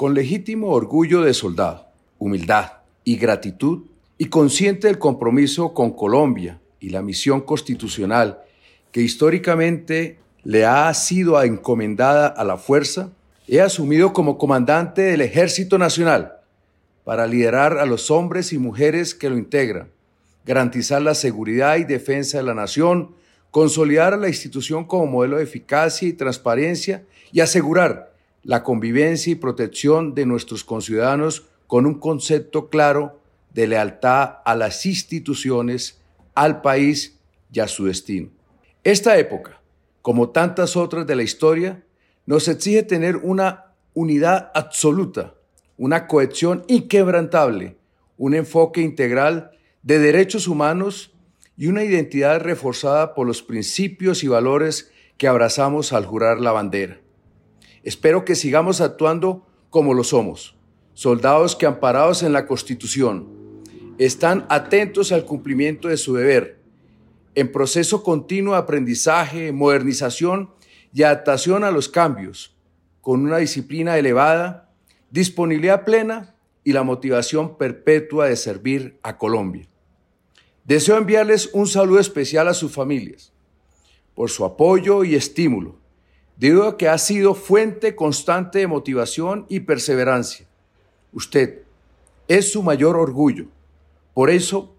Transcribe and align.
Con 0.00 0.14
legítimo 0.14 0.68
orgullo 0.68 1.20
de 1.20 1.34
soldado, 1.34 1.88
humildad 2.18 2.72
y 3.04 3.18
gratitud, 3.18 3.80
y 4.16 4.30
consciente 4.30 4.86
del 4.86 4.98
compromiso 4.98 5.74
con 5.74 5.90
Colombia 5.90 6.58
y 6.80 6.88
la 6.88 7.02
misión 7.02 7.42
constitucional 7.42 8.40
que 8.92 9.02
históricamente 9.02 10.18
le 10.42 10.64
ha 10.64 10.94
sido 10.94 11.42
encomendada 11.42 12.28
a 12.28 12.44
la 12.44 12.56
fuerza, 12.56 13.10
he 13.46 13.60
asumido 13.60 14.14
como 14.14 14.38
comandante 14.38 15.02
del 15.02 15.20
Ejército 15.20 15.76
Nacional 15.76 16.38
para 17.04 17.26
liderar 17.26 17.76
a 17.76 17.84
los 17.84 18.10
hombres 18.10 18.54
y 18.54 18.58
mujeres 18.58 19.14
que 19.14 19.28
lo 19.28 19.36
integran, 19.36 19.90
garantizar 20.46 21.02
la 21.02 21.14
seguridad 21.14 21.76
y 21.76 21.84
defensa 21.84 22.38
de 22.38 22.44
la 22.44 22.54
nación, 22.54 23.10
consolidar 23.50 24.14
a 24.14 24.16
la 24.16 24.28
institución 24.28 24.86
como 24.86 25.04
modelo 25.04 25.36
de 25.36 25.44
eficacia 25.44 26.08
y 26.08 26.14
transparencia 26.14 27.04
y 27.32 27.40
asegurar 27.40 28.09
la 28.42 28.62
convivencia 28.62 29.32
y 29.32 29.36
protección 29.36 30.14
de 30.14 30.26
nuestros 30.26 30.64
conciudadanos 30.64 31.46
con 31.66 31.86
un 31.86 31.98
concepto 31.98 32.68
claro 32.68 33.20
de 33.52 33.66
lealtad 33.66 34.38
a 34.44 34.54
las 34.54 34.86
instituciones, 34.86 36.00
al 36.34 36.62
país 36.62 37.18
y 37.52 37.60
a 37.60 37.68
su 37.68 37.86
destino. 37.86 38.30
Esta 38.84 39.18
época, 39.18 39.60
como 40.02 40.30
tantas 40.30 40.76
otras 40.76 41.06
de 41.06 41.16
la 41.16 41.22
historia, 41.22 41.84
nos 42.26 42.48
exige 42.48 42.82
tener 42.82 43.16
una 43.16 43.74
unidad 43.92 44.50
absoluta, 44.54 45.34
una 45.76 46.06
cohesión 46.06 46.64
inquebrantable, 46.68 47.76
un 48.16 48.34
enfoque 48.34 48.80
integral 48.80 49.50
de 49.82 49.98
derechos 49.98 50.46
humanos 50.46 51.12
y 51.56 51.66
una 51.66 51.84
identidad 51.84 52.40
reforzada 52.40 53.14
por 53.14 53.26
los 53.26 53.42
principios 53.42 54.24
y 54.24 54.28
valores 54.28 54.90
que 55.18 55.28
abrazamos 55.28 55.92
al 55.92 56.06
jurar 56.06 56.40
la 56.40 56.52
bandera. 56.52 56.99
Espero 57.82 58.24
que 58.24 58.34
sigamos 58.34 58.80
actuando 58.80 59.46
como 59.70 59.94
lo 59.94 60.04
somos, 60.04 60.56
soldados 60.94 61.56
que 61.56 61.66
amparados 61.66 62.22
en 62.22 62.32
la 62.32 62.46
Constitución, 62.46 63.28
están 63.98 64.46
atentos 64.48 65.12
al 65.12 65.24
cumplimiento 65.24 65.88
de 65.88 65.96
su 65.96 66.14
deber, 66.14 66.60
en 67.34 67.52
proceso 67.52 68.02
continuo 68.02 68.54
de 68.54 68.60
aprendizaje, 68.60 69.52
modernización 69.52 70.50
y 70.92 71.02
adaptación 71.02 71.64
a 71.64 71.70
los 71.70 71.88
cambios, 71.88 72.56
con 73.00 73.22
una 73.22 73.38
disciplina 73.38 73.96
elevada, 73.96 74.70
disponibilidad 75.10 75.84
plena 75.84 76.34
y 76.64 76.72
la 76.72 76.82
motivación 76.82 77.56
perpetua 77.56 78.26
de 78.26 78.36
servir 78.36 78.98
a 79.02 79.16
Colombia. 79.16 79.68
Deseo 80.64 80.98
enviarles 80.98 81.50
un 81.52 81.66
saludo 81.66 82.00
especial 82.00 82.48
a 82.48 82.54
sus 82.54 82.72
familias 82.72 83.32
por 84.14 84.28
su 84.28 84.44
apoyo 84.44 85.02
y 85.02 85.14
estímulo, 85.14 85.78
debido 86.40 86.66
a 86.66 86.76
que 86.76 86.88
ha 86.88 86.98
sido 86.98 87.34
fuente 87.34 87.94
constante 87.94 88.58
de 88.58 88.66
motivación 88.66 89.46
y 89.48 89.60
perseverancia. 89.60 90.48
Usted 91.12 91.62
es 92.26 92.50
su 92.50 92.64
mayor 92.64 92.96
orgullo 92.96 93.46
por 94.14 94.30
eso, 94.30 94.74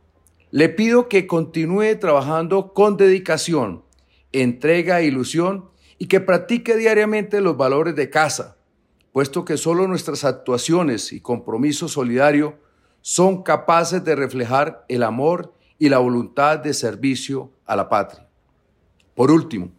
le 0.52 0.70
pido 0.70 1.08
que 1.08 1.26
continúe 1.26 1.98
trabajando 2.00 2.74
con 2.74 2.98
dedicación, 2.98 3.84
entrega 4.32 5.00
e 5.00 5.06
ilusión 5.06 5.70
y 5.98 6.08
que 6.08 6.20
practique 6.20 6.76
diariamente 6.76 7.42
los 7.42 7.56
valores 7.56 7.96
de 7.96 8.10
casa, 8.10 8.58
puesto 9.14 9.46
que 9.46 9.58
solo 9.58 9.88
nuestras 9.88 10.26
actuaciones 10.26 11.14
y 11.14 11.22
compromiso 11.22 11.88
solidario 11.88 12.60
son 13.02 13.44
capaces 13.44 14.04
de 14.04 14.16
reflejar 14.16 14.86
el 14.90 15.04
amor 15.04 15.54
y 15.80 15.90
la 15.90 15.98
voluntad 15.98 16.60
de 16.60 16.74
servicio 16.74 17.52
a 17.66 17.76
la 17.76 17.90
patria. 17.90 18.28
Por 19.16 19.32
último, 19.32 19.72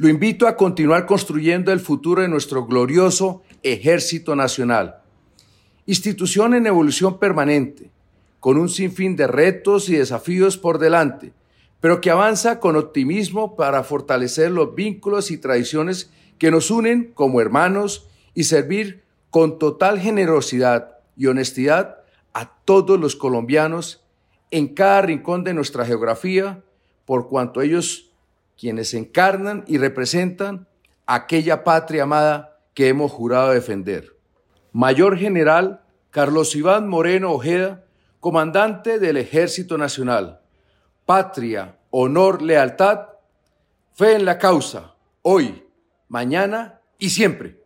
lo 0.00 0.08
invito 0.08 0.48
a 0.48 0.56
continuar 0.56 1.04
construyendo 1.04 1.72
el 1.72 1.78
futuro 1.78 2.22
de 2.22 2.28
nuestro 2.28 2.64
glorioso 2.64 3.42
Ejército 3.62 4.34
Nacional, 4.34 5.02
institución 5.84 6.54
en 6.54 6.66
evolución 6.66 7.18
permanente, 7.18 7.90
con 8.40 8.56
un 8.56 8.70
sinfín 8.70 9.14
de 9.14 9.26
retos 9.26 9.90
y 9.90 9.96
desafíos 9.96 10.56
por 10.56 10.78
delante, 10.78 11.34
pero 11.80 12.00
que 12.00 12.08
avanza 12.08 12.60
con 12.60 12.76
optimismo 12.76 13.56
para 13.56 13.84
fortalecer 13.84 14.50
los 14.50 14.74
vínculos 14.74 15.30
y 15.30 15.36
tradiciones 15.36 16.10
que 16.38 16.50
nos 16.50 16.70
unen 16.70 17.12
como 17.12 17.42
hermanos 17.42 18.08
y 18.32 18.44
servir 18.44 19.02
con 19.28 19.58
total 19.58 20.00
generosidad 20.00 20.96
y 21.14 21.26
honestidad 21.26 21.98
a 22.32 22.54
todos 22.64 22.98
los 22.98 23.16
colombianos 23.16 24.02
en 24.50 24.68
cada 24.68 25.02
rincón 25.02 25.44
de 25.44 25.52
nuestra 25.52 25.84
geografía, 25.84 26.64
por 27.04 27.28
cuanto 27.28 27.60
ellos 27.60 28.09
quienes 28.60 28.92
encarnan 28.92 29.64
y 29.66 29.78
representan 29.78 30.68
aquella 31.06 31.64
patria 31.64 32.02
amada 32.02 32.58
que 32.74 32.88
hemos 32.88 33.10
jurado 33.10 33.52
defender. 33.52 34.14
Mayor 34.72 35.16
General 35.16 35.80
Carlos 36.10 36.56
Iván 36.56 36.88
Moreno 36.88 37.32
Ojeda, 37.32 37.84
comandante 38.18 38.98
del 38.98 39.16
Ejército 39.16 39.78
Nacional. 39.78 40.40
Patria, 41.06 41.78
honor, 41.90 42.42
lealtad, 42.42 43.06
fe 43.94 44.16
en 44.16 44.24
la 44.24 44.36
causa, 44.38 44.94
hoy, 45.22 45.64
mañana 46.08 46.80
y 46.98 47.10
siempre. 47.10 47.59